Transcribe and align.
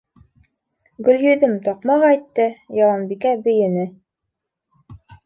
Гөлйөҙөм 1.09 1.53
таҡмаҡ 1.67 2.05
әйтте, 2.07 2.47
Яланбикә 2.79 3.35
бейене. 3.49 3.85